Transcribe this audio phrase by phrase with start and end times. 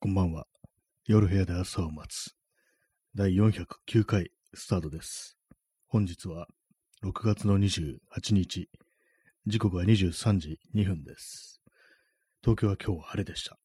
[0.00, 0.46] こんばんは。
[1.06, 2.30] 夜部屋で朝を待つ。
[3.16, 5.36] 第409回スタートです。
[5.88, 6.46] 本日は
[7.02, 7.98] 6月の28
[8.32, 8.68] 日。
[9.48, 11.60] 時刻は23時2分です。
[12.42, 13.58] 東京は今日晴れでした。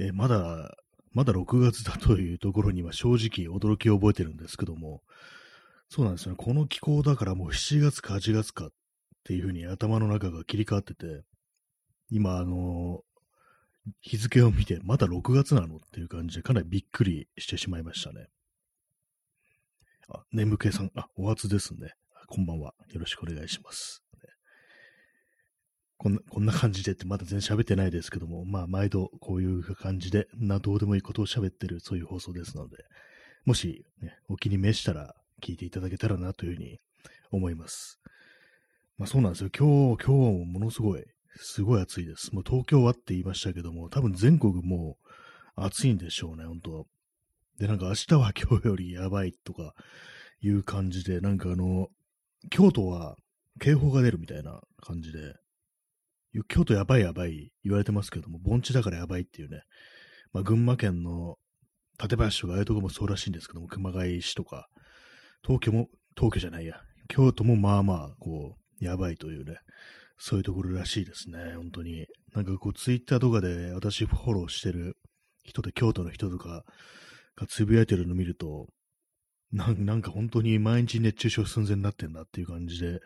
[0.00, 0.74] えまだ、
[1.12, 5.02] まだ6月だというところには正直驚きを覚えてるんですけども、
[5.88, 6.36] そうなんですよね。
[6.36, 8.70] この気候だからもう7月か8月かっ
[9.22, 11.22] ていうふうに頭の中が切り替わってて、
[12.10, 13.04] 今、あの
[14.00, 18.28] 日付を見て、まだ6月なのっていう感じで、かなりびっくりしてしまいましたね。
[20.08, 21.94] あ、眠気さん、あ、お初ですね。
[22.26, 22.74] こんばんは。
[22.92, 24.02] よろしくお願いします。
[25.96, 32.78] こんな、こんな感じでってまだ全然喋ってないですけども、まあ、毎度こういう感じで、な、どうでもいいことを喋ってる、そういう放送ですので、
[33.44, 36.78] もし、ね、お気に召したら聞いていただけたらなというふうに
[37.30, 38.00] 思います。
[38.96, 39.50] まあそうなんですよ。
[39.56, 41.04] 今日、今日はものすごい、
[41.36, 42.34] すごい暑いです。
[42.34, 45.10] もう東京はって言いましたけども、多分全国もう
[45.56, 46.86] 暑いんでしょうね、本当
[47.58, 49.74] で、なんか明日は今日よりやばいとか
[50.40, 51.88] いう感じで、なんかあの、
[52.50, 53.16] 京都は
[53.60, 55.34] 警報が出るみたいな感じで、
[56.48, 59.62] 京都やばいやばい言われてますけども、盆地だからやばいっていうね、
[60.32, 61.36] まあ群馬県の
[61.98, 64.68] 館林とかああいうとこもそうらしいんですけども、熊谷市とか、
[65.42, 69.56] 東京も、東京じゃないや、京都もまあまあ、こう、やばいというね、
[70.22, 72.06] そういうところらしいですね、本当に。
[72.34, 74.98] なんかこう、ツイッターとかで私フォローしてる
[75.44, 76.62] 人で、京都の人とか
[77.36, 78.66] がつぶやいてるの見ると、
[79.50, 83.00] なんなんか本当に毎日熱中症寸前になってんだっていう感じで、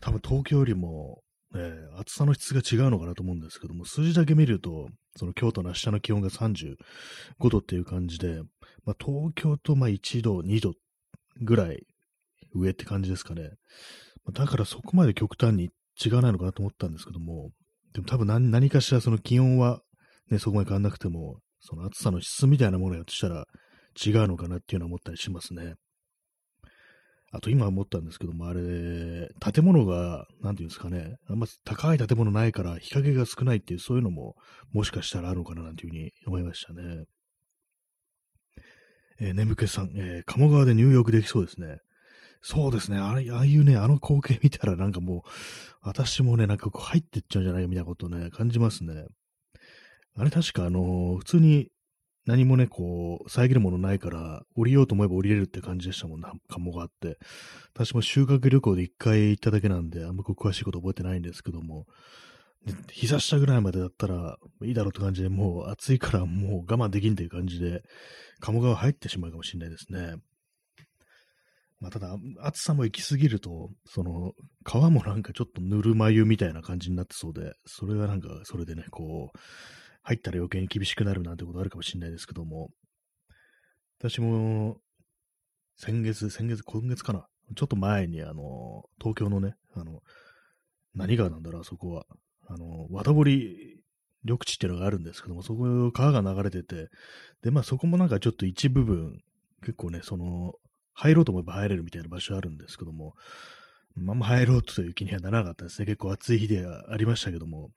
[0.00, 1.22] 多分東京よりも、
[1.54, 1.60] ね、
[1.96, 6.74] 暑さの質が違うのかなと思うんですけども、数字だけ見ると、その京都の明日の気温が35
[7.50, 8.42] 度っていう感じで、
[8.84, 10.74] まあ、東京とまあ1度、2度
[11.40, 11.86] ぐらい
[12.52, 13.50] 上って感じですかね。
[14.32, 15.70] だからそこまで極端に
[16.04, 17.50] 違わないのかなと思ったんですけども、
[17.92, 19.80] でも多分何何かしらその気温は
[20.30, 23.46] ね、そこまで変わんなくても、その暑さの質みたいなものやとしたら
[24.04, 25.74] 違うのかなっていうのは思ったりしますね。
[27.30, 34.34] あと今思ったんですけども、あれ、建物が、なんていうんですかね、あんま高い建物ないから日陰が少ないっていう、そういうのも
[34.72, 37.04] もしかしたらあるのかななんていうふうに思いましたね。
[39.20, 41.78] えー眠気さん、えー鴨川で入浴できそうですね。
[42.40, 42.98] そうですね。
[42.98, 45.28] あれ、ああいうね、あの光景見たらなんかもう、
[45.82, 49.06] 私もね、なんかこう入ってっちゃうんじゃないかみたいなことね、感じますね。
[50.16, 51.68] あれ確かあの普通に
[52.28, 57.16] 何もね、こう、遮るものないから、降りようと思えば降りれるって感じでしたもんな、鴨川って。
[57.74, 61.86] 私も修学旅行で一回行っただけなんで、あんまこう詳しいこと覚えてないんですけども、
[62.92, 67.82] 膝下ぐらいまでだったらいいだろうって感じで、もう暑いからもう我慢できんっていう感じで、
[68.40, 70.16] 鴨川入ってしまうかもしれないですね。
[71.80, 74.32] まあ、ただ、暑さも行き過ぎると、その、
[74.64, 79.38] 川もなんかちょっとぬるま湯みたいな感じになってそうで、それはなんか、それでね、こう、
[80.02, 82.70] 入ったら余計に厳しくなるなんてことあるかもしれないですけども、
[84.00, 84.78] 私も、
[85.76, 90.00] 先月、先月、今月かな、ちょっと前に、あの、東京のね、あの、
[90.94, 92.04] 何川なんだろう、あそこは、
[92.48, 93.78] あの、綿堀
[94.24, 96.88] 緑地っていうのがあるんですけども、そこ、川が流れてて、
[97.42, 99.20] で、まあそこもなんかちょっと一部分、
[99.60, 100.54] 結構ね、その、
[100.98, 103.14] 入ろうと思えば入れるみたいな場所あるんですけども、
[103.94, 105.86] まあんま入ろうという気にはならなかったですね。
[105.86, 107.70] 結構暑い日ではありましたけども、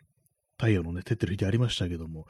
[0.57, 2.25] 太陽のね、照ってる日でありましたけども、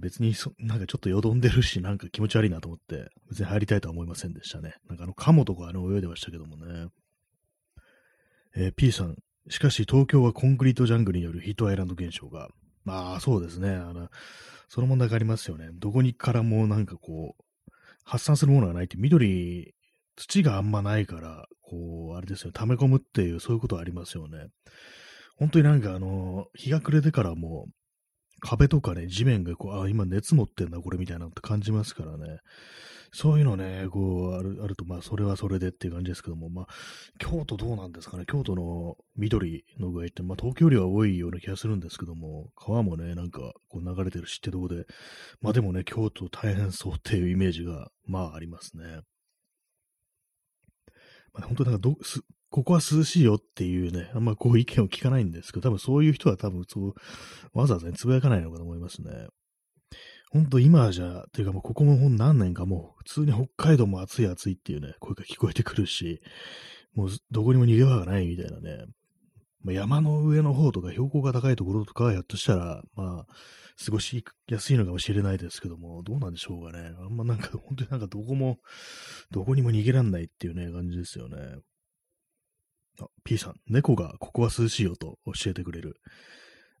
[0.00, 4.74] 別にそ、なんかちょっとよどんでるし、なんか気持ち悪いなと思って、別に入りたいとは思いませんでしたね。
[4.88, 6.88] なんかあの、カモとかあの泳いでましたけどもね。
[8.56, 9.16] えー P さん、
[9.48, 12.48] しかし東京はコンクリートジャングルによるヒートアイランド現象が、
[12.84, 13.70] まあそうですね。
[13.70, 14.10] あの、
[14.68, 15.70] その問題がありますよね。
[15.72, 17.72] どこにからもなんかこう、
[18.04, 19.73] 発散するものがないって、緑、
[20.16, 24.48] 土があんまないから、こう、あれですよ、溜め込むっていう、そういうことありますよね。
[25.36, 27.72] 本当になんかあの、日が暮れてからもう、
[28.40, 32.38] 壁とかね、地面がこう、あ、今熱持ってんだ、これみたいなのって感じますからね。
[33.16, 36.66] そういうのね、こう、ある、あると、まあ、それはそれでっていう感じですけども、まあ、
[37.18, 44.84] 京都どうなんですかね、京都の緑の具合って、まあ、東京よりは多いような気がするんですけども、川もね、なんか、こう流れてるしってとこで、
[45.40, 49.00] まあでもね、京都大変そうっていうイメージが、まあありますね。
[51.42, 52.20] 本当なんかど、す、
[52.50, 56.94] ここは涼しいよっていうね、あんまこう意見を聞かないんですけど、多分そういう人は多分そう、
[57.52, 59.26] わざわざね、つぶやかないのかと思いますね。
[60.30, 66.20] ほんと今じゃ、というかもうここも何年かもう普通に北海道も暑い暑いっていうね、声が聞こえてくるし、
[66.94, 68.84] もうどこにも逃げ場がないみたいなね。
[69.64, 73.34] まあ、山の上の方とか標高が高いところとかはひょっとしたら、まあ、
[73.84, 76.92] 過ごしやすいのかもしれないですけども、どうなんでしょうかね。
[77.00, 78.58] あんまなんか、本当になんかどこも、
[79.30, 81.36] どこにも逃げらんないっていうね、感じですよね。
[83.00, 85.96] あ、P さん、猫がここは涼しいよと教えてくれる。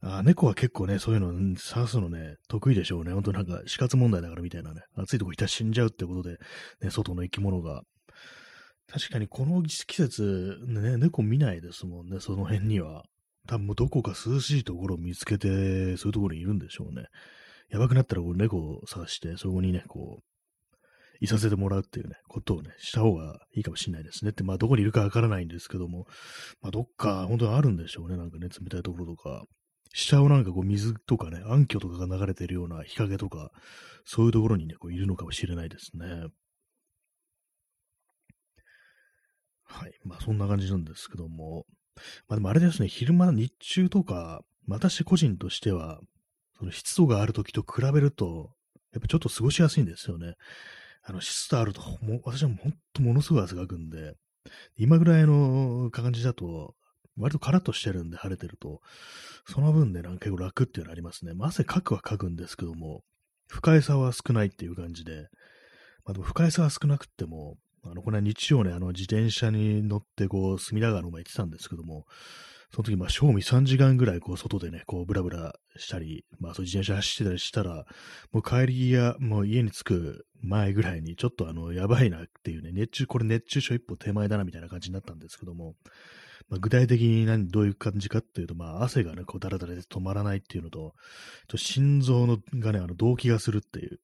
[0.06, 3.12] あ猫は結構ね、そういうの探すのね、得意でしょうね。
[3.12, 4.82] ほんとなんか死活問題だからみたいなね。
[4.96, 6.36] 暑いとこいたら死んじゃうってことで、
[6.82, 7.82] ね、外の生き物が。
[8.86, 13.04] 確かにこの季節、ね、猫見ないですもんね、その辺には。
[13.46, 17.06] 多分どこか涼しいところを見つけて、そういうところにいるんでしょうね。
[17.70, 20.24] やばくなったらこう猫を探して、そこにね、こう、
[21.20, 24.30] いさせてもらうっていうね、ことをね、した方がいいかもしれないですね。
[24.30, 26.06] って、まあ、どこにいるかわからないんですけども、
[26.60, 28.16] まあ、どっか、本当にあるんでしょうね。
[28.16, 29.44] なんかね、冷たいところとか。
[29.92, 33.50] 下をなんかこう、水とかね、暗渠とかが流れてるような日陰とか、
[34.04, 36.26] そういうところにね、こう、いるのかもしれないですね。
[39.74, 39.92] はい。
[40.04, 41.66] まあ、そんな感じなんですけども。
[42.28, 46.00] まあ、でもあれですね、昼間、日中とか、私個人としては、
[46.56, 48.50] その湿度がある時と比べると、
[48.92, 50.34] やっぱちょっと過ごしやすいんですよね。
[51.02, 54.14] あの、湿度あると、もう私はもうほんとものすごい汗かくんで、
[54.76, 56.76] 今ぐらいの感じだと、
[57.16, 58.80] 割とカラッとしてるんで晴れてると、
[59.48, 61.34] その分でなんか結構楽っていうのありますね。
[61.34, 63.02] まあ、汗かくはかくんですけども、
[63.48, 65.28] 不快さは少ないっていう感じで、
[66.04, 72.06] まあでも不快さは少なくっても、あの、この日曜ね、あの、自転車に乗って、こう、隅田川の前行ってたんですけども、
[72.74, 77.86] その時、まあ、正味3時間ぐらい、こう、外でね、こう、ブラブラしたり、まあ、そう自転車走ってたりしたら、
[78.32, 85.76] もう帰りや、もう家に着く前ぐらいに、ちょっとあの、やばいなっていうね、熱中、これ熱中症一歩手前だな、みたいな感じになったんですけども、
[86.48, 90.94] まあ、具体的に何、どういう感じかっていうと、まあ、汗がね、こう、だらだらで止まらないっていうのと、
[91.48, 94.00] ちょ心臓のがね、あの、動悸がするっていう、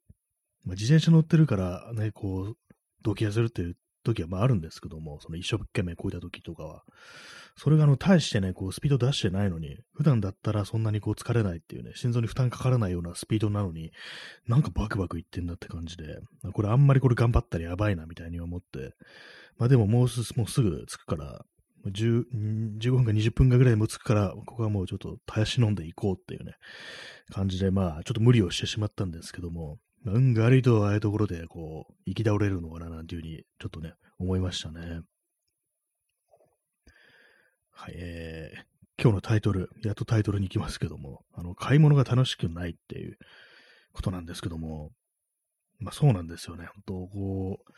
[0.64, 2.56] まあ、自転車乗ってるからね、こう、
[3.02, 6.82] 動悸がするっていう時はまああるんですけども、その一生懸命こいた時とかは。
[7.56, 13.92] それがあの、大してね、こう、スピード出してないのに、普段だったらそんなにこう疲れないっていうね、心臓に負担かからないようなスピードなのに、
[14.46, 16.20] なんかバクバクいってんだって感じで、
[16.52, 18.94] これあんまりこれ頑張ったらやばいなみたいに思って、
[19.58, 21.44] まあでももうすもうすぐ着くから、
[21.86, 22.24] 10
[22.78, 26.54] 15分か20分かぐらいも着くから、ここはもうちょっとたやし飲んでいこうっていうね、
[27.30, 35.02] 感じで、まあ、ちょっと無理をしてしまったんですけども、運が悪いとああいうところで、こう、行き倒れるのかな、なんていうふうに、ちょっとね、思いましたね。
[37.70, 43.18] はい、えー、今日のタイトル、やっとタイトルに行きますけども、あの、買い物が楽しくないっていう
[43.92, 44.90] ことなんですけども、
[45.78, 46.66] まあそうなんですよね。
[46.66, 47.72] 本当こう、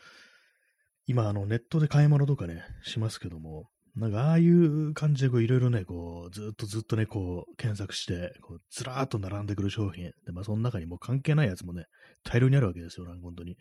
[1.05, 10.05] 今、あの、ネットで買い物とかね、しますけども、なんか、ああいう感じで、こう、いろいろね、こう、ずっとずっとね、こう、検索して、こう、ずらーっと並んでくる商品。
[10.25, 11.85] で、まあ、その中にもう関係ないやつもね、
[12.23, 13.51] 大量にあるわけですよ、なんか本当に。
[13.51, 13.57] ね、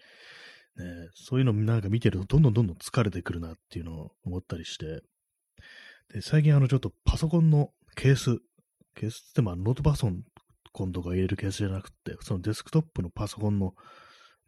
[1.15, 5.03] そういうのなんか見てると、どんどんどんどん疲れてくるなっていうのを思ったりして。
[6.15, 8.39] で、最近あの、ちょっとパソコンのケース、
[8.95, 10.11] ケースってまあ、ノートパソ
[10.73, 13.75] コンとか入れるケースじゃなくて、そのデスクトップのパソコンの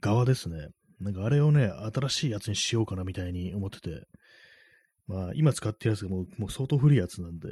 [0.00, 0.68] 側ですね。
[1.00, 4.06] なんかあれをね、新しいやつにしようかなみたいに思ってて、
[5.06, 7.48] まあ、今使ってるやつがもうもう相当古いやつなんで、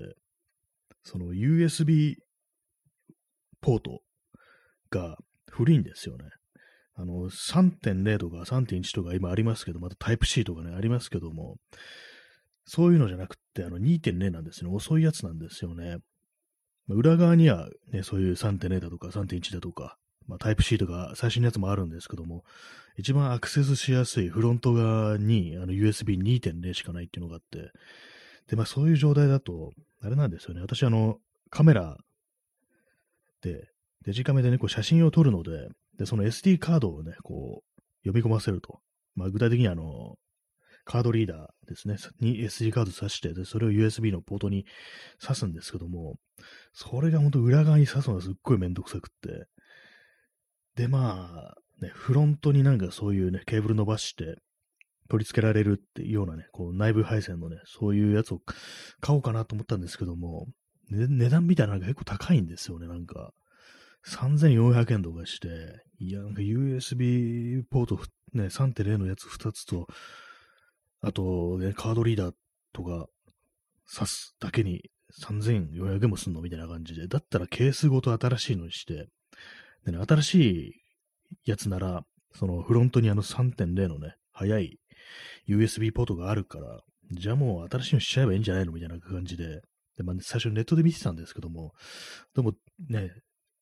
[1.04, 2.16] その USB
[3.60, 4.00] ポート
[4.90, 5.16] が
[5.50, 6.25] 古いんですよね。
[6.94, 11.56] あの、3.0とか3.1とか今ありますけど、またタイプ C とかね、ありますけども、
[12.64, 14.70] そういうのじゃなくて、あの2.0なんですね。
[14.70, 15.96] 遅いやつなんですよね。
[16.88, 19.96] 裏側にはね、そういう3.0だとか3.1だとか、
[20.26, 22.44] まあ、タイプ C とか最新のやつもあるんですけども、
[22.96, 27.72] 一番アクセスしやすいフロント側にあの USB2.0 しかないっていうのがあって、
[28.48, 29.72] で、まあそういう状態だと、
[30.02, 30.60] あれなんですよね。
[30.60, 31.19] 私あの、
[31.50, 31.96] カメラ
[33.42, 33.69] で、
[34.04, 38.81] デジカメでね、こう写真を撮るので、で、その SD カードをね、こう、読み込ませると。
[39.14, 40.17] まあ具体的にあの、
[40.84, 44.67] カードリーダーですね、に SD カード挿して、で、それを USB のポートに
[45.20, 46.17] 挿すんですけども、
[46.72, 49.46] それが本当裏側に挿すのがすっごいめんどくさくって、
[50.76, 54.36] で、まあ、ね、フロントになんかそういうね、ケーブル伸ばして
[55.08, 58.41] 取り付けられるっていうようなね、こう内部配線のね、そういうやつを
[59.00, 60.46] 買おうかなと思ったんですけども、
[60.91, 63.32] ね、値段見たらなんか結構高いんですよね、なんか。
[64.05, 65.48] 3400円とかして、
[66.00, 68.00] いや、なんか USB ポート、
[68.32, 69.86] ね、3.0のやつ2つと、
[71.02, 72.34] あと、ね、カードリーダー
[72.72, 73.06] とか
[73.88, 76.41] 挿すだけに3400円もすんの？
[76.41, 79.06] みたいな感じで、だったらケースごと新しいのにして、
[79.84, 80.72] でね、新しい
[81.44, 84.79] やつなら、そのフロントにあの3.0のね、速い
[85.48, 88.72] USB ポートがあるから、じゃあもう新しいのしちゃえばいいんじゃないの？
[88.72, 89.60] みたいな感じで、
[89.96, 91.72] でまあ、最初ネットで見てたんですけども、
[92.34, 92.55] でも
[92.89, 93.12] ね、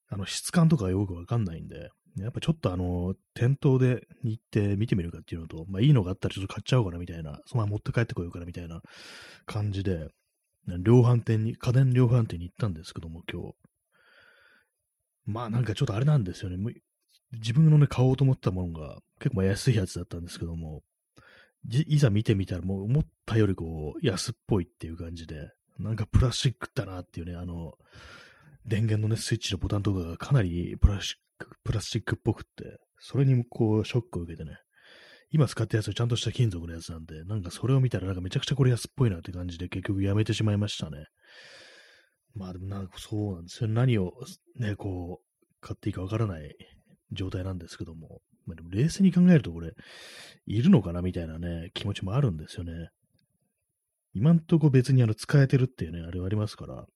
[0.09, 8.81] あの質感とかよくわかんないんで、やっぱちょっとあの、店頭で行って見てみるかっていうのと、まあいいのがあったらちょっと買っちゃおうかなみたいな、そのまま持って帰ってこようかなみたいな
[9.47, 10.09] 感じで、
[10.85, 13.55] 量販店に、家電量販店に行ったんですけども、今日。
[15.31, 16.57] まあなんかちょっとあれなんですよね。
[17.33, 20.83] 自分のね、買おうと思ったものが結構安いやつだったんですけども、
[21.69, 27.75] いざ見てみたらもう思ったよりこう安っぽいっていう感じで、なんかプラスチックだなっていうね、あの、
[28.67, 34.59] 電源のね、スイッチのボタンとかがかなりプラスチック、プラスチックっぽくって、それにこう、ショックを受けてね、
[35.31, 41.07] 今使ったやつはちゃんとした金属のやつなんで、なんかそれを見たらなんかめちゃくちゃこれ安っぽいなって感じで結局やめてしまいましたね。
[42.35, 43.69] まあでもなんかそうなんですよ。
[43.69, 44.15] 何を
[44.57, 46.57] ね、こう、買っていいかわからない
[47.13, 48.21] 状態なんですけども。
[48.47, 49.73] まあでも冷静に考えるとこれ、
[50.47, 52.91] いるのかなみたいなね、気持ちもあるんですよね。
[54.13, 56.87] 今んとこ別にあの使えてるっていうね、あれはありますから。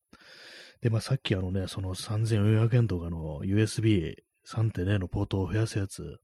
[0.81, 6.19] で、まあさっきあのね、その3400円とかの USB3.0 のポートを増やすやつ、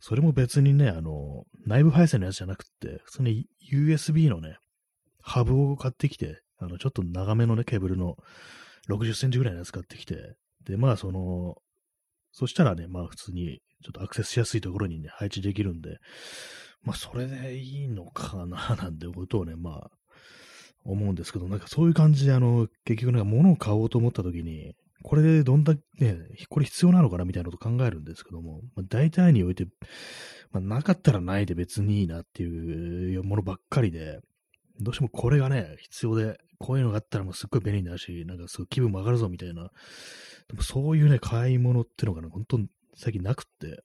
[0.00, 4.58] それも別にね、あの、内部配線のやつじゃなくて、普通に USB のね、
[5.20, 8.16] ハブを買ってきて、あの、ちょっと長めのね、ケーブルの
[8.88, 11.56] 60センチぐらいのやつ買ってきて、で、まあ、その、
[12.32, 15.98] そしたらね、まあ、普通に、ちょっとアクセスしやすいところにね、配置できるんで、
[16.82, 19.90] まあ、それでいいのかな、 なんてことをね、まあ、
[20.84, 26.16] 思うんですけど、なんかそういう感じで、あの、結局なんか物を買おうと思った時に、これでどんだけ、ね、
[26.48, 29.66] これ必要なのかなみたいなことを考えるんですけども、まあ、大体において、
[30.52, 34.20] まあ、なかったらないで別にいいなっていうものばっかりで、
[34.80, 39.70] どうしてもこれがね、必要で、こういうのがあったらもうすっごい便利になるし、なんかすごい気分も上がるぞみたいな、
[40.48, 43.82] でもそういうね、買い物っていうのがね、本当に最近なくって、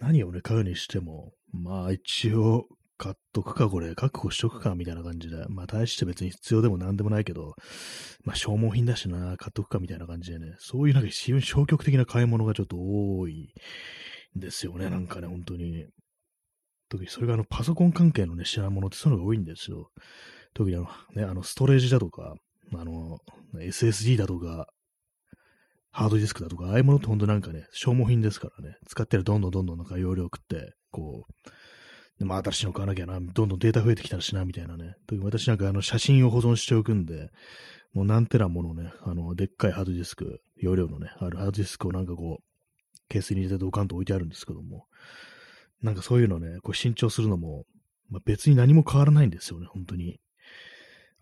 [0.00, 2.66] 何をね、買うにしても、まあ一応、
[3.00, 5.46] 買っとくか、これ、確保しとくか、みたいな感じで。
[5.48, 7.54] まあ、大して別に必要でも何でもないけど、
[8.24, 10.54] まあ、消耗品だしな、買っとくか、みたいな感じでね。
[10.58, 13.54] そういうなんか非常に消極的な買い物がちょっと多い
[14.36, 15.86] んですよね、なんかね、本当に。
[16.90, 19.90] 特にそれがあの、パソコン関係のね、品物ってそういうのが多いんですよ。
[20.52, 22.34] 特にあの、ね、あの、ストレージだとか、
[22.74, 23.20] あの、
[23.54, 24.66] SSD だとか、
[25.92, 31.50] ハードディスクだとか、ああいうものって本当なんかね、消耗品ですからね、使ってるどんどんどんどんなんか容量食って、こう、
[32.18, 34.94] でも新しいの買わなきゃな、どんどんデータ増えてきたらしな、みたいなね。
[35.22, 37.30] 私なんかあの写真を保存しておくんで、
[37.94, 42.44] もうなんてなものね、あの、でっかいハードディスク、容量のね、あるハードディスクをなんかこう、
[43.08, 44.86] ケースに入れてドカンと置いてあるんですけども、
[45.82, 47.64] なんかそういうのね、こう新調するのも、
[48.10, 50.20] まあ、別に何も変わらないんですよね、本当に。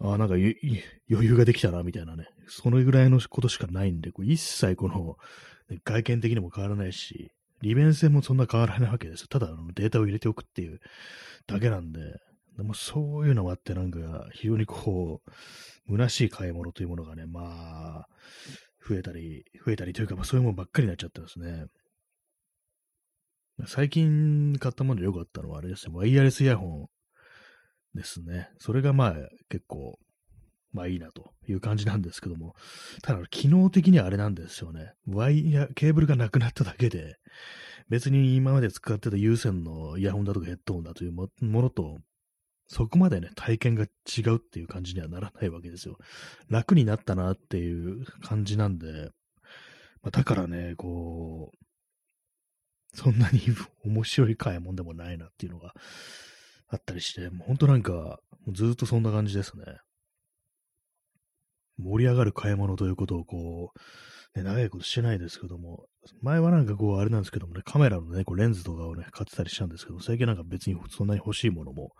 [0.00, 0.56] ああ、なんか余
[1.08, 2.26] 裕ができたな、みたいなね。
[2.46, 5.16] そのぐらいのことしかないんで、こう一切この、
[5.84, 10.78] 外見的にも変わらないし、利便性もそんな変わらないわけですよただデータを入れておくっていう
[11.48, 12.00] だけなんで、
[12.56, 15.30] でもそういうのもあってなんか非常にこう、
[15.90, 18.08] 虚しい買い物というものがね、まあ、
[18.88, 21.66] 増えたり、増えたりというか、まあそういうものばっかりになっちゃってますね。
[23.66, 26.86] 最近買ったものでよかったのはあれですね、ワイヤレスイヤホン
[27.94, 28.50] ですね。
[28.58, 29.14] それがまあ
[29.48, 29.98] 結構
[30.72, 32.54] まあいいなという感じなんですけども、
[33.02, 34.92] ただ、機能的にはあれなんですよね。
[35.06, 37.16] ワイヤ、ケーブルがなくなっただけで、
[37.88, 41.98] 別に今まで使ってた有線のイヤホンだとかヘッドホンだというものと、
[42.66, 45.96] そこまでね、体験が違うっていう感じにはならないわけですよ。
[46.50, 49.10] 楽になったなっていう感じなんで、
[50.02, 51.67] まあ、だからね、こう、
[52.98, 53.40] そんなに
[53.84, 55.72] 面白い買い物でもないなっていうのが
[56.68, 58.18] あったりして、もう本当なんか、
[58.52, 59.64] ずっとそんな感じですね。
[61.78, 63.70] 盛り上がる買い物ということをこ
[64.34, 65.86] う、ね、長いことしてないですけども、
[66.22, 71.92] 前はなんかこう、あれなんですけどもね、カメラのね、こうレンズとかをね、買ってたりしたんですけど、最近なんか別にそんなに欲しいものも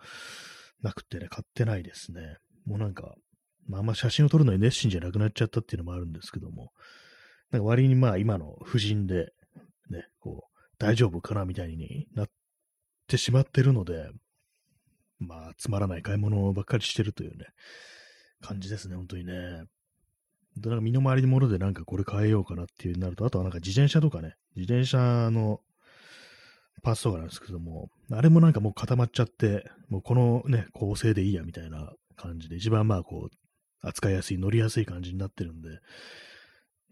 [0.81, 2.37] なくてね、買ってないですね。
[2.65, 3.15] もうなんか、
[3.67, 6.71] まあ、あんま写真を撮るのに熱心じゃなくなっちゃったっていうのもあるんですけども、
[7.51, 9.31] なんか割にまあ今の夫人で、
[9.89, 10.48] ね、こう、
[10.79, 12.29] 大丈夫かなみたいになっ
[13.07, 14.09] てしまってるので、
[15.19, 17.45] まあ、つまらない買い物ばっかりしてるというね、
[18.41, 19.33] 感じですね、本当にね。
[20.57, 25.59] で、なんか身の回りのものでなんかこれ変えようかなっていうになると、あとはなんか自転車とかね、自転車の
[26.81, 35.79] パーツとかなんですけども、あれもなんかもう固まっちゃって、もうこのね、構成でいいやみたいな感じで、一番まあこう、扱いやすい、乗りやすい感じになってるんで、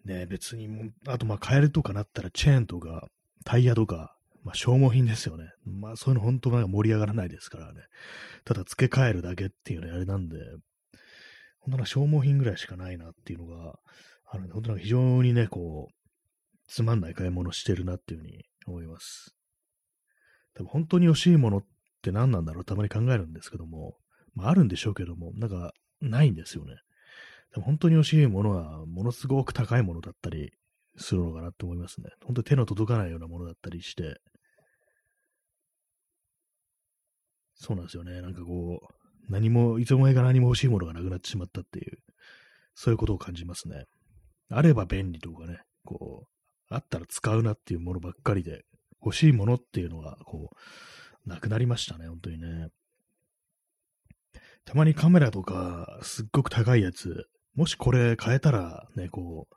[0.06, 3.10] ね、別にもあとまあ変えるとかなったらチェーンとか
[3.48, 4.14] タイヤとか、
[4.44, 5.46] まあ消耗品ですよね。
[5.66, 7.80] まあそういうの本当なんか盛り上がらないですからね。
[8.44, 10.36] ただ付け替えるだけっていうのあれなんで、
[11.60, 13.80] 本当な消耗品ぐらいしかないなっていうのが、
[14.30, 15.94] あの、本当に非常にね、こう、
[16.68, 19.34] つまんない買い物してるなっていうふうに思います。
[20.54, 21.66] 多分本当に欲しいものっ
[22.02, 23.96] て何なんだろうたまに考えるんですけども、
[24.36, 26.76] まああるんでしょうけども、なんかないんですよね。
[27.54, 30.52] でも本当に欲しいものはものすごく高いものだったり
[30.98, 32.10] するのかなって思いますね。
[32.26, 34.20] 本当に手の届かないようなものだったりして、
[37.56, 38.22] そうなんですよね。
[38.22, 41.98] なんかこう、何も、いつの間にか何も欲しいものがなくなってしまったっていう、
[42.76, 43.86] そういうことを感じますね。
[44.50, 48.64] あれば便利とかね、こう、あったら使うなっていうものばっかりで、
[49.04, 50.50] 欲しいものっていうのが、こ
[51.26, 52.70] う、なくなりましたね、本当にね。
[54.66, 59.56] たまにカメラとか、すっごく高いやつ、もしこれ変えたら、ね、こう、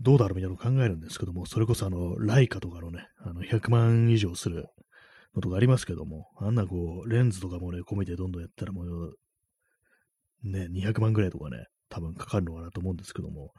[0.00, 4.66] どうだろうみたいなのを考えるんですけども、それこそあの、ライカとかのね、あの、100万以上する
[5.34, 9.14] のとかありますけども、あんなこう、レンズとかもね、込めてどんどんやったらもう、
[10.44, 13.52] ね、200万ぐらいとかね、多分かかるのかなと思うんですけども、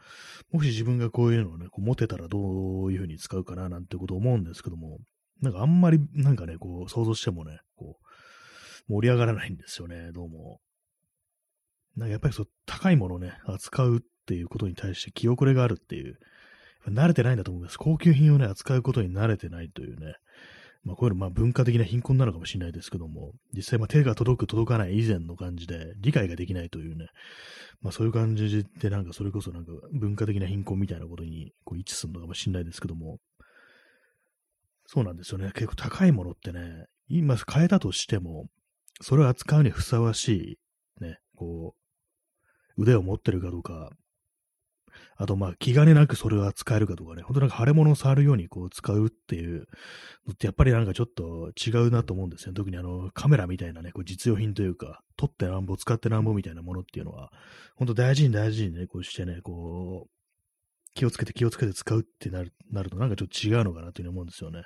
[0.52, 2.38] もし自分がこういうのをね、こう持てたらど
[2.86, 5.00] ういう風に使うかななんてことを思うんですけども、
[5.42, 10.60] なんかあんまりなんかね、こう想像してもね、こう、盛り上がらないんですよね、どうも。
[12.00, 16.18] なんかやっぱりそう、高いものをね、扱うっていうことに対して気遅れがあるっていう、
[16.88, 17.78] 慣れてないんだと思います。
[17.78, 20.16] 高級品をね、扱うことに慣れてないというね、
[20.84, 27.08] まあ、こういうのまあ文化的な貧困なのかもしれないですけども、実際まあ手が届く届かない以前の感じで理解ができないというね、
[27.82, 33.18] まあそういう感じでなんかそれこそなんか文化的な貧困みたいなことにこう位置するのかもしれないですけども、
[34.86, 35.52] そうなんですよね。
[35.54, 38.48] 結構高いものってね、今変えたとしても、
[39.02, 40.58] それを扱うにふさわし
[41.00, 41.79] い、ね、こう、
[42.80, 43.92] 腕を持ってるかどうか、
[45.18, 49.68] あと、まあ、気兼ねなくそれは使えるかとかね、本当なんか腫れ物を触るようにこう使うっていう
[50.26, 52.54] のって、やっぱりなんかちょっと違うなと思うんですよ。
[52.54, 57.32] 特にあの、カメラみたいなね、こう実用品というか、撮ってなんぼ、使ってなんぼみたいなものっていうのは、
[57.76, 60.10] 本当大事に大事にね、こうしてね、こう、
[60.94, 64.64] 気をつけて気をつけて使うってなるなると、なんかちょっと違うのかなというふうに思うんですよね。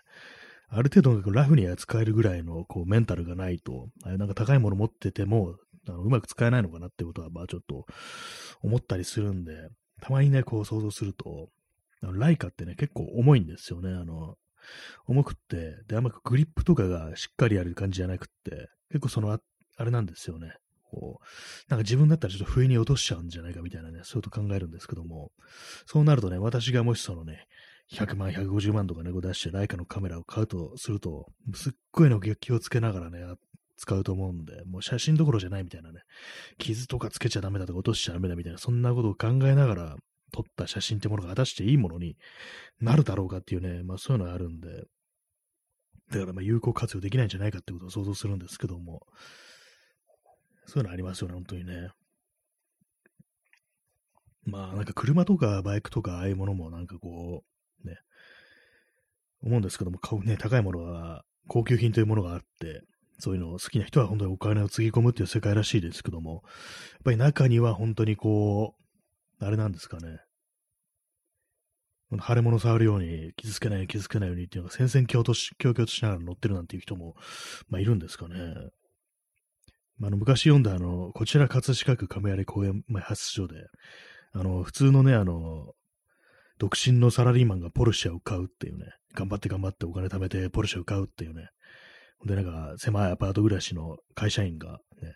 [0.69, 5.55] ある程度ラフに扱えるぐらいのこうメンタルがないと、あなんか高いもの持ってても、
[5.87, 7.85] あのうまく使えないのかなってことは、まあちょっと
[8.61, 9.69] 思ったりするんで、
[10.01, 11.49] たまにね、こう想像すると、
[12.01, 13.89] ライカってね、結構重いんですよね。
[13.89, 14.35] あの、
[15.07, 19.39] 重くって、で、あんまグリップとかがしっかりやる感じじゃなくって、結構そのあ、
[19.77, 20.53] あれなんですよね。
[20.93, 21.25] こう、
[21.69, 25.31] なんか自分だったらちょっと不意に落としちゃうんじゃないかみたいなね、そういうこと考えるんですけども、
[25.85, 27.47] そうなるとね、私がもしそのね、
[27.91, 33.19] 100万、150万とかね、こう出してライカのカメラを買うとすると、すっごいの気をつけながらね、
[33.77, 36.01] 使うと思うんで、もう写真どころじゃないみたいなね、
[36.57, 39.95] 傷とかつけちゃダメだとか落としちゃダメだみたいな、そんなことを考えながら
[40.31, 42.17] 撮った写真ってものが果たしていいものに
[42.81, 44.85] なるだろうかっていうね、まあそういうのがあるんで、
[46.11, 49.01] だからまあ有効活用できないんじゃないかってことを想像するんですけども、
[50.65, 51.89] そういうのありますよね、本当にね。
[54.45, 57.43] まあなんか車とかバイクとかああいうものもなんかこ
[57.83, 57.97] う、ね、
[59.41, 62.83] 思うんですけども、買うね、高いものは高級品というものがあって、
[63.23, 68.75] そういうのを好きな人は本当にお金をつぎ込むっていう世界らしいですけども、やっぱり中には本当にこ
[69.39, 70.19] う、あれなんですかね。
[72.21, 77.15] 腫れ物触るように、傷つけないように傷つけないようにっていうのが戦々恐々し恐々としながら乗ってるなんていう人も、
[77.69, 78.35] まあ、いるんですかね。
[79.99, 83.55] まあ、の昔読んだあの、こちら葛飾区亀有公園前発出所で、
[84.33, 85.71] あの、普通のね、あの、
[86.57, 91.47] 独身のサラリーマンがポルシェを買うっていうね、頑張って頑張ってお金貯めてポルシェを買うっていうね、
[92.25, 95.15] で、なんか、狭いアパート暮らしの会社員がね、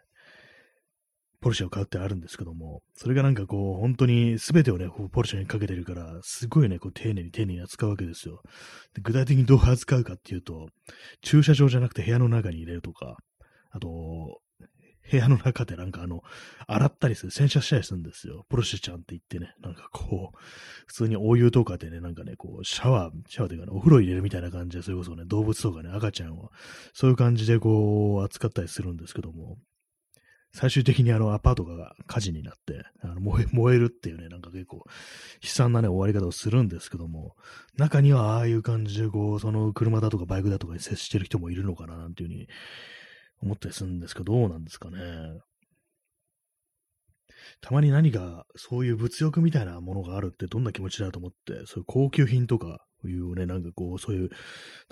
[1.39, 8.41] ポルシェを買うってあるんですけども、それがなんかこう、本当に全てをね、こうポルシェにかけてるから、すごいね、こう、丁寧に丁寧に扱うわけですよ。
[8.93, 10.67] で具体的にどう扱うかっていうと、
[11.21, 13.17] 駐車場じゃなくて部屋の中に入れるとか、
[13.71, 14.39] あと、
[15.09, 16.21] 部屋の中でなんかあの、
[16.67, 18.45] 洗ったりする、洗車したりするんですよ。
[18.49, 20.37] ポルシェちゃんって言ってね、なんかこう、
[20.87, 26.51] 普通にお湯とかでね、なんかね、こう、シャワー、シャワーというかね、お風呂入れるみたいな感じで、それこそね、動物とかね、赤ちゃんを、
[26.93, 29.57] そういう感じでこう、扱ったりするんですけども、
[30.53, 34.77] 最終的にあのアパートが火事になって、あの燃え燃えるっていうね、なんか結構
[35.43, 37.35] 悲惨なね、終わり方をするんですけども、
[37.77, 42.47] 中にはああいう感じでこう、その車だとかバイクだとかに接してる人もいるのかな、なんていうふうに
[43.41, 44.97] 思ったりするんですけど、どうなんですかね。
[47.61, 54.29] たまに何かそういう物欲みたいなものがあるってどんな気持ちだと思って、そういう高級品とかいうね、なんかこう、そういう、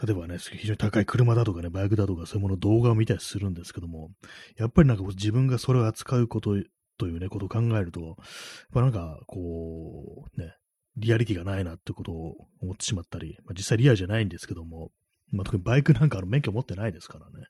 [0.03, 4.11] 例えばね、非常に高い車だとかね、バイクだとかそういうもの動画を見たりするんですけども、
[4.57, 6.55] やっぱりなんか自分がそれを扱うこと
[6.97, 8.15] というね、ことを考えると、やっ
[8.73, 10.53] ぱなんかこう、ね、
[10.97, 14.91] リアリティがないなってことを思ってしまったり、まあ、実際リアルじゃないんですけども、
[15.31, 17.47] まあ、特にバイクなんかの免許持ってないですからね。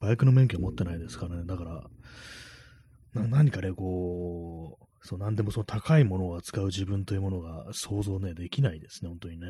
[0.00, 1.44] バイクの免許持ってないですからね。
[1.46, 9.46] だから、な何かね、こう、そう、何でもその高いものを扱う自分というものが想像ね、できないですね、本当にね。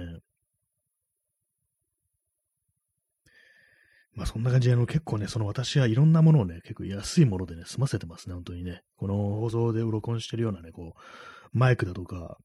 [4.15, 8.83] まあそんな感じで、あの結構ね、その私はいろんなものをね、結構安いものでね、済ませてますね、本当にね。
[8.97, 12.37] この放送で録音してるようなね、こう、マイクだとか、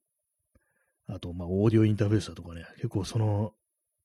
[1.08, 3.54] あと、まあ、オーディオインターフェースだとかね、結構その、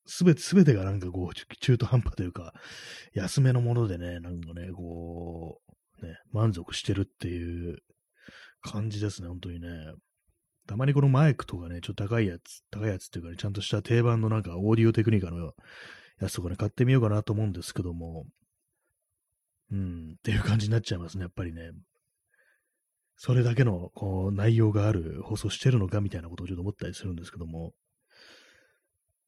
[0.07, 2.55] すべて、すべてがなんかこう、中途半端というか、
[3.15, 5.61] 安めのものでね、なんかね、こ
[6.01, 7.79] う、ね、満足してるっていう
[8.63, 9.69] 感じですね、本当にね。
[10.67, 15.53] たまにこのマイクとかね、ちょっと高いやつ、高いやつっていうかね、ちゃんとした定番のなんかオーディオテクニカの
[16.21, 18.27] やつとかね、買ってみようかなと思うんですけども、
[19.71, 21.73] うん、っていう感じになっちゃいますね、やっぱりね。
[23.17, 27.73] それだけのこう内容がある放送してるのかみたいなことをちょっと思ったりするんですけども、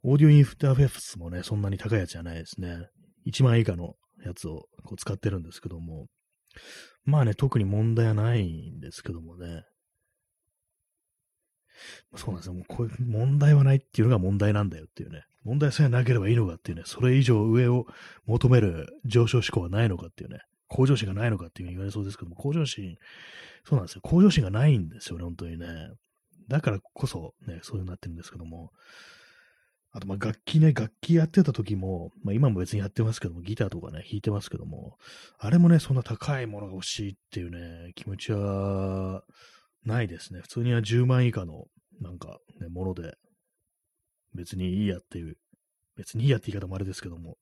[0.06, 2.88] オーディオインターフェースもね、そんなに高いやつじゃないですね。
[3.26, 6.06] 1万円以下のやつをこう使ってるんですけども、
[7.04, 9.64] まあね、特に問題はないんですけどもね。
[12.16, 12.54] そうなんですよ。
[12.54, 15.22] もうこういう問題はないっていうのが問題なんだよっていうね。
[15.42, 16.82] 問題さえなければいいのかっていうね。
[16.84, 17.86] それ以上上を
[18.26, 20.40] 求める上昇志向はないのかっていうね。
[20.68, 22.96] 向上心がないのかっていうふうに言われそうですけども、向上心、
[23.64, 24.00] そうなんですよ。
[24.02, 25.66] 向上心がないんですよね、本当にね。
[26.48, 28.70] だからこそ、ね、そういうになってるんですけども。
[29.96, 34.98] あと、ま楽器ね、楽器やってた時も、まあ今も別にやってますけども、ギターとかね、弾いてますけども、
[35.38, 39.22] あれもね、そんな高いものが欲しいっていうね、気持ちは
[39.85, 40.40] ないですね。
[40.40, 41.66] 普通には10万以下の、
[42.00, 43.14] なんか、ね、もので、
[44.35, 45.37] 別にいいやっていう、
[45.96, 47.37] 別にいいやって言い方もあれですけども、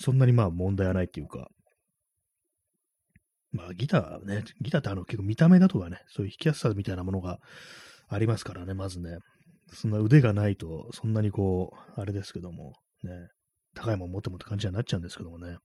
[0.00, 1.48] そんなにまあ問題はないっていうか、
[3.52, 7.38] まあギターね、ギターってあの結構見た目だとかね、そういう弾きやすさみたいなものが
[8.08, 9.18] ありますからね、まずね。
[9.72, 13.28] そんな腕がないと、そんなにこう、あれですけども、ね、
[13.74, 15.58] 高いもん持ってもって感じになっちゃうんですけどもね。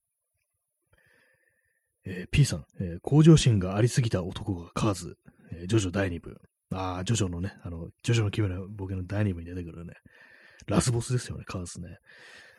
[2.04, 5.16] えー、P さん、えー、向上心がありすぎた男がカーズ、
[5.52, 6.40] えー、ジョジョ第2部。
[6.72, 9.94] ああ、ジョジョのね、あの、ジョジョの奇妙なボケの第2部に出てくるね、
[10.66, 11.98] ラスボスですよね、カーズね。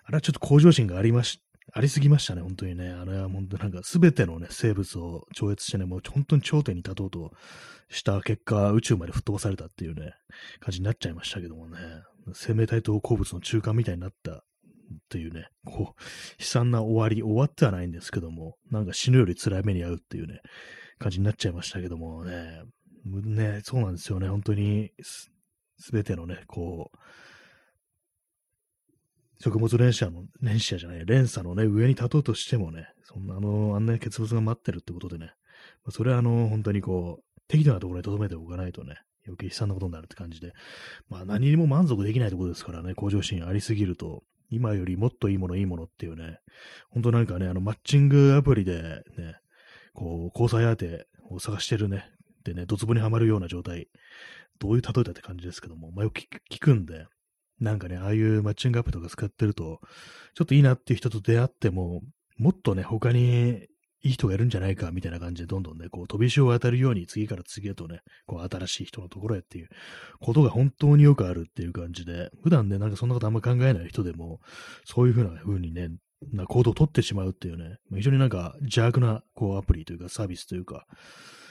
[0.04, 1.42] あれはちょっと向上心がありまし
[1.74, 2.90] ありすぎましたね、本当にね。
[2.90, 7.32] あれは本当なんか全てのね、生物を超越してね、もう本当に頂点に立とうと
[7.90, 10.14] した結果、宇宙まで吹っ飛ばされたっていうね、
[10.60, 11.78] 感じになっちゃいましたけどもね。
[12.34, 14.42] 生命体と鉱物の中間みたいになったっ
[15.10, 16.02] ていうね、こう、
[16.40, 20.42] 悲惨な終わり、終わってはないんですけども、なんか死ぬより辛い目に遭うっていうね、
[21.00, 22.62] 感じになっちゃいましたけどもね。
[23.06, 25.32] ね、そうなんですよね、本当に、す
[25.94, 26.98] べてのね、こう、
[29.40, 35.34] 食物連鎖の、連鎖じゃない、連鎖のね、上に立とうとしてもね、そんなあの、あんなに欠物が待ってるってことでね、
[35.90, 38.96] それはあの、本当にこう、適度なところに留めておかないとね、
[39.26, 40.54] 余計悲惨なことになるって感じで、
[41.10, 46.40] まあ何にも満足できないところですからね、向上心ありすぎると、今よりもっといいものいいものっていうね、
[46.90, 49.36] 本当なんかね、あの、マッチングアプリでね、
[49.94, 52.10] こう、交際相手を探してるね、
[52.44, 53.90] でね、ドツボにはまるような状態、
[54.60, 57.06] どういう例えだって感じですけども、まあよく聞くんで、
[57.60, 59.80] なんかね、ああいうマッチングアプリとか使ってると、
[60.36, 62.02] ちょっといいなっていう人と出会っても、
[62.38, 63.68] もっとね、他に
[64.04, 69.70] いい人がいるんじゃないか、みたいな感じで、どんどんね、こう、飛び石を渡るように、次から次へとね、こう、新しい人のところへっていう
[70.20, 74.40] ことが本当によくあるっていう感じで、普段ね、なんかそんなことあんま考えない人でも、
[74.86, 75.90] そういうふうな風にね、
[76.32, 80.86] な行動を取ってしまうっていうね、非常になんか邪悪な、こう、アプリというか、サービスというか、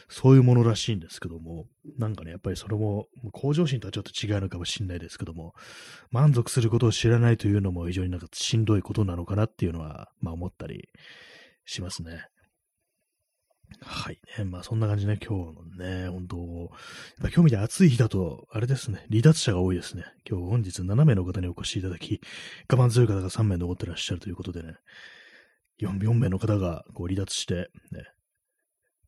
[0.09, 1.66] そういうものらしいんですけども、
[1.99, 5.55] なんかね、やっぱりそれも、向上心とはちょっと違うのかもしれないですけども、
[6.11, 10.88] 満足することを知らないというのも非常になんかしんどいことなのかなっていうのは、まあ思ったり
[11.64, 12.27] しますね。
[13.81, 14.45] はいね。
[14.45, 16.69] まあそんな感じね、今日のね、本当やっ
[17.23, 20.05] ぱ今日みたいに暑い日だと、あれですね、離脱者が多いですね。
[20.29, 22.21] 今日本日7名の方にお越しいただき、
[22.71, 24.75] 我慢強い方が3名残ってらっしゃるということでね、
[25.81, 28.05] 4, 4名の方がこう離脱して、ね、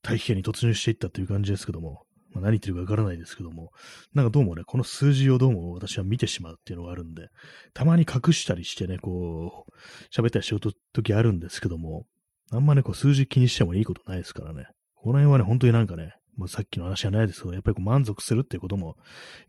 [0.03, 3.71] 大気圏に突入していったという感じですけども、まあ、何言ってるかわからないですけども、
[4.15, 7.29] なんかどうもね、この数字をどうも私は見てしまうっていうのがあるんで、
[7.75, 9.73] たまに隠したりしてね、こう、
[10.15, 12.07] 喋ったりしようと時あるんですけども、
[12.51, 14.67] あんまね、こう数字気にしてもいいことないですからね。
[14.95, 18.97] この辺はね、本当になんかね、もうさっきの話じゃないですけど、やっぱりこう満足するっていうことも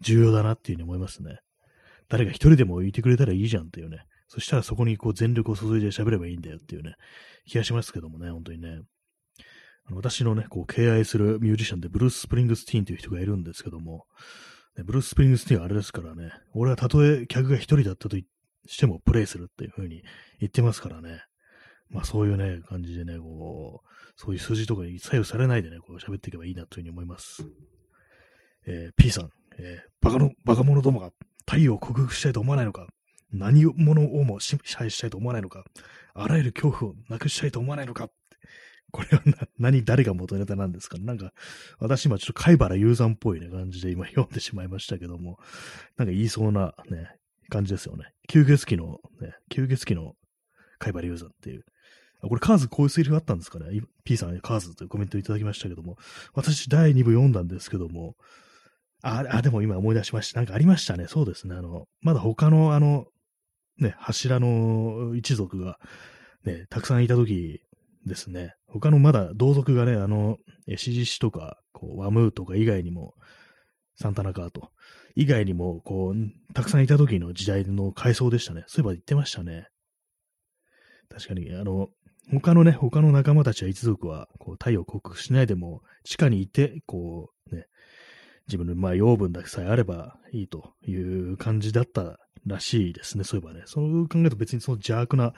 [0.01, 1.39] 重要だなっていうふうに思いますね。
[2.09, 3.99] 誰か一人でもいてくれたらいいじゃんっていうね。
[4.27, 6.95] そしたらそこにこう全力を注いで喋ればいいんだよっていうね、
[7.45, 8.81] 気がしますけどもね、本当にね。
[9.91, 14.06] 私のね、こう、敬愛するミュージシャンでブルース・スプリングスティーンという人がいるんですけども、
[14.78, 18.17] ね、ブルース・スプリングスティーンはあれですからね、俺はたとえ客が一人だったと
[18.65, 20.04] してもプレイするっていう風に
[20.39, 21.21] 言ってますからね、
[21.89, 27.43] まあそういうね、感じでね、こう、そういう数字とかに左右されないでね、こう喋っていけばいいなという風に思います。
[28.65, 31.12] えー、P さん、えー、バカの、バカ者どもが
[31.45, 32.88] 太陽を克服したいと思わないのか
[33.32, 35.63] 何者をも支配したいと思わないのか
[36.13, 38.10] あらゆる恐怖をなくしたいと思わないのか
[38.91, 39.23] これは
[39.58, 40.97] 何、誰が元ネタなんですか？
[40.97, 41.34] なんか、
[41.80, 45.38] 私今ちょっと貝原雄山っぽいね、感じで今読んでしまいましたけども、
[45.97, 47.10] なんか言いそうなね、
[47.49, 48.06] 感じですよね。
[48.30, 50.13] 吸血鬼の、ね、吸血鬼の
[50.80, 51.65] 貝原雄山っていう。
[52.21, 55.97] あこれカーズこういうセリフあったんですかね ?P さんカーズというコメントいただきましたけども、
[56.34, 58.15] 私第2部読んだんですけども、
[59.02, 60.39] あ、あ、でも今思い出しました。
[60.41, 61.06] なんかありましたね。
[61.08, 61.56] そうですね。
[61.56, 63.06] あの、まだ他のあの、
[63.78, 65.80] ね、柱の一族が、
[66.43, 67.62] ね、たくさんいた時
[68.06, 68.56] ですね。
[68.71, 70.38] 他のまだ同族がね、あの、
[70.77, 73.13] シジシとか、こう、ワムーとか以外にも、
[73.95, 74.69] サンタナカーと、
[75.15, 78.63] 以外にも、こう、たくさんいた時の時代の階層でしたね。
[78.67, 79.67] そういえば言ってましたね。
[81.10, 81.88] 確かに、あの、
[82.32, 87.65] 他のね、他の仲間たちや一族は、こう、太陽を克服しないでも、地下にいて、こう、ね、
[88.47, 93.63] 自分の、まあ、養分だけさえあればいいという感じだったらしいですね、そういえばね。
[93.65, 95.34] そう考えると別にその邪悪な、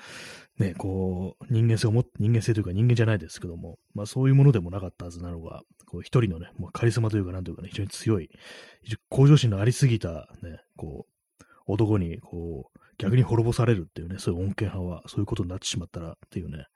[0.57, 8.29] ね、こう、人間性をも、人間性というか人間じゃないですけども、まあそういうものでもなかったはずなのが、こう一人のね、もうカリスマというかなんというかね、非常に強い、
[9.09, 16.67] 向上心のありすぎたね、こう、男に、こう、逆に滅ぼされるっていうね、そういう恩恵派は、そういうことになってしまったらっていうね、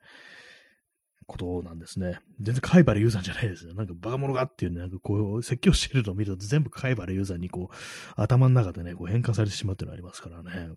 [1.28, 2.20] ことなんですね。
[2.42, 3.74] 全然貝原雄山じゃないですよ。
[3.74, 7.76] なんかバカ者がっていうね、なんかこう、説教してるのを見ると全部貝原雄山にこう、
[8.16, 10.76] 頭の中でね、こう変換されてしまうっていうのがありますからね。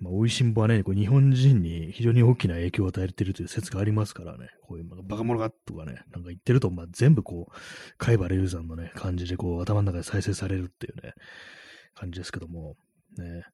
[0.00, 7.52] まあ、美味しんぼはね、こう日本人に非常に大きな影響を与えているという説がありますからね、こういうバカ者がとかね、なんか言ってると、まあ、全部こう、
[7.98, 11.14] 貝原雄山のね、感じでこう、頭の中で再生されるっていうね、
[11.94, 12.76] 感じですけども、
[13.16, 13.44] ね。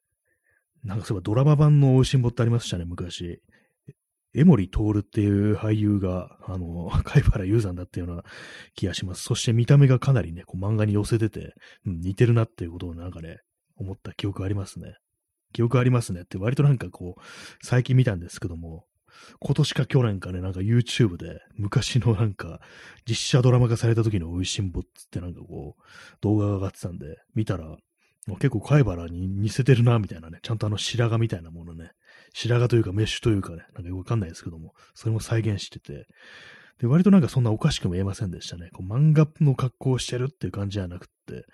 [0.85, 3.41] なんかそういえばドラマ版の美味しんぼってありましたね、昔。
[4.35, 8.25] 江森徹っていう俳優が、あの、 貝原雄山だったような
[8.75, 9.23] 気がします。
[9.23, 11.55] そして見た目がかなりね、こう漫画に寄せてて、
[11.87, 13.39] うん、似てるなっていうことをなんかね、
[13.77, 14.97] 思った記憶ありますね。
[15.53, 17.21] 記憶ありますねって割となんかこう、
[17.63, 18.87] 最近見たんですけども、
[19.39, 22.61] 今年か去年かね、なんか YouTube で昔のなんか
[23.09, 25.83] 実写ドラマ化された時の美味しんぼってなんかこう
[26.21, 27.77] 動画が上がってたんで、見たら
[28.33, 31.91] 結構貝原に似せてるなみたいなね、ちゃんとあの白髪みたいなものね、
[32.33, 36.07] 白髪というかメッシュというかね、なんかよくわかんないですけども、それも再現してて、
[36.81, 38.69] で、割となんかそんなおかしくも言えませんでしたね。
[38.73, 41.45] こう漫画の格好をしてるっていう感じじゃなくって、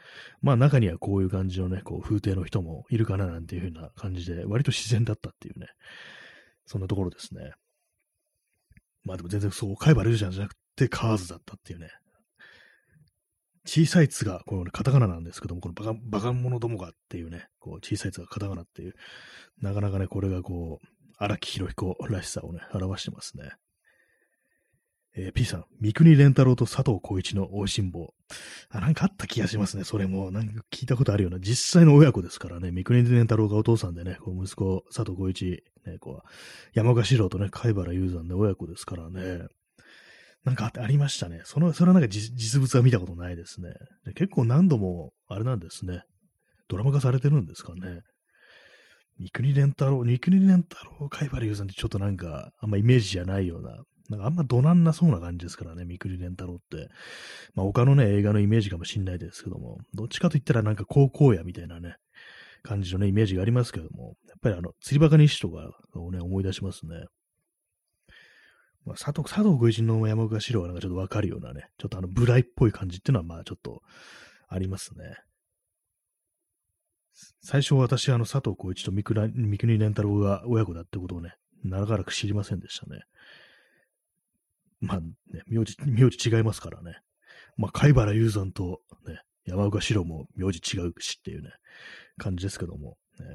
[0.41, 5.67] まあ中にはこういう感じのね、こう風景の人もいるかななんていう風な感じで、割と自然だったっていうね、
[6.67, 7.53] そんなところですね。
[9.05, 11.89] まあでも全然そう、貝原龍ちゃんじゃなくてカーズだったっていうね。
[13.67, 18.95] 小さいつが、この、ね、カタカナなんですけども、このバカ、バカ者どもがっていうね、こう、小さいつがカタカナっていう、
[19.61, 20.87] なかなかね、これがこう、
[21.19, 23.51] 荒木博彦らしさをね、表してますね。
[25.17, 28.15] えー、P さん、三国連太郎と佐藤浩一の美味しん坊。
[28.69, 29.85] あ、なんかあった気がしますね。
[29.85, 32.71] それも、なんか聞いたことあるような、実際の親子ですからね。
[32.71, 36.29] 三国連太郎がお父さんでね、こう息子、佐藤浩一、ね、こう、
[36.75, 39.49] 山岡四郎とね、貝原雄山で親子ですからね。
[40.45, 41.43] なんかありましたね。
[41.45, 43.73] その、それはなんか実物は見たことないですね。
[44.15, 46.03] 結構何度も、あれなんですね。
[46.69, 48.01] ドラマ化されてるんですかね。
[49.19, 56.89] 三国連太郎、三国連太郎、貝原雄山ってちょっとなんか、あんまイメージじゃないような、なんかあんまどなんなそうな感じですからね、三国連太郎って。
[57.55, 61.97] まあ他のね、映画のイメージかもしんないですけども、どっちかと言ったらなんか高校やみたいなね、
[62.63, 67.05] 感じのね、イメージがありますけども、やっぱりあの、釣りバカ西とかをね、思い出しますね。
[68.85, 73.83] まあ、佐藤、佐藤ご一の山岡四郎はなんかちょっとわかるようなね、ちょっとあの、ブライっぽい感じっていうのはまあちょっと
[74.49, 75.17] ありますね。
[77.43, 83.03] 最初私、あの、佐藤浩一と三國連太郎が親子だってことをね、長らく知りませんでしたね。
[84.81, 86.99] まあね、名字、名字違いますからね。
[87.57, 91.51] まあ、貝原雄山とね、山岡四郎も名字違うしっていうね、
[92.19, 93.27] 感じですけども、ね、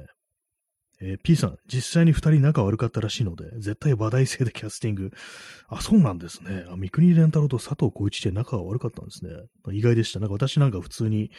[1.00, 5.10] えー、P さん、実際に二人仲悪かったらしいので、絶対話題性でキャスティング。
[5.68, 6.64] あ、そうなんですね。
[6.68, 9.30] あ、三国連太郎と佐藤浩一で仲が悪かったんですね。
[9.72, 10.20] 意外でした。
[10.20, 11.30] なんか私なんか普通に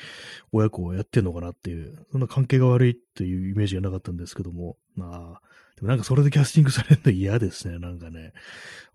[0.52, 5.42] 親子をやってんのかなっていう、そんな関係が悪いっていうイメージがなかったんですけども、まあ、
[5.78, 7.80] でもなんかそれでキャスティングされるの嫌ですね。
[7.80, 8.34] なんかね。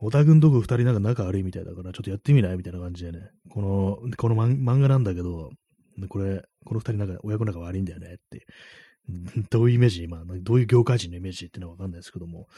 [0.01, 3.31] オタクんとこ二人なんか仲悪いみたいだから、ちょっとやってみないみたいな感じでね。
[3.51, 5.51] この、この漫画なんだけど、
[6.09, 8.47] これ、この二人なんか親子仲悪いんだよねって
[9.51, 12.49] どういうイメージ、今、どういう業界人のイメージっていうのはわかんないですけども、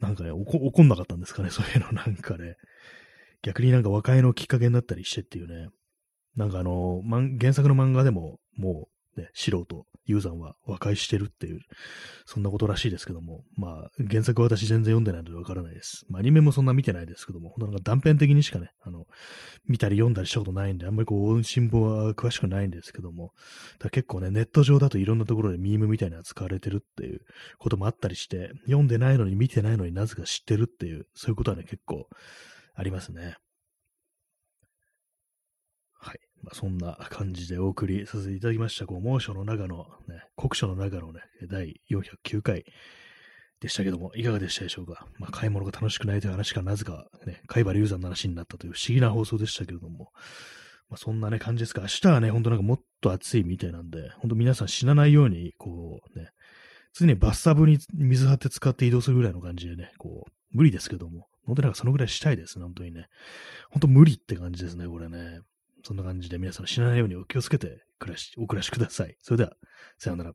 [0.00, 2.56] なんかね、怒んなかったんですかね、 そういうのなんかね。
[3.42, 5.68] 逆になんか和解のきっかけになったりしてっていうね。
[6.34, 7.02] なんかあの、
[7.38, 11.60] 原作の漫画でも、もう、ね、素人、ユーザーは和解してるっていう、
[12.24, 16.06] そんなことらしいですけども、まあ、原作は私全然読んでないのでわからないです。
[16.08, 19.06] まあ、アニメもそんな見てないですけども、本当なんか断片的にしかね、あの、
[19.66, 23.32] 見たり読んだりしたことないんで、あんまりこう、新聞は詳しくないんですけども、
[23.78, 27.20] だ結構ね、ネット上だといろんなところでミームみたいなの使われてるっていう
[27.58, 32.06] こともあったりして、読んでないのに見てないのになぜか知ってるっていう、そういうことはね、結構
[32.74, 33.36] ありますね。
[36.46, 42.64] まあ、そんな感じでお送りさせていただきました、こう猛暑の中の、ね、酷暑の中のね、第409回
[43.60, 45.08] でしたけども、いかがでしたでしょうか？
[45.18, 50.12] まあ、買い物が楽しくないという話からなぜか、ね、貝原雄山の話になったという不思議な放送でしたけれども、
[50.88, 51.80] まあ、そんなね、感じですか？
[51.80, 56.28] 明日はね、ほんとなんかもっと暑いみたいなんで、ほんと皆さん死なないように、こうね、
[56.92, 63.08] 常にバスタブに水張って使って移動するぐらいの感じでね、こう、無理ですけども、本当なんかそのぐらいしたいですね、本当にね。
[63.70, 65.40] 本当無理って感じですね、これね。
[65.86, 69.16] そんな感じで皆さん死なないようにお気をつけて暮らし、お暮らしください。
[69.20, 69.52] それでは、
[69.98, 70.32] さようなら。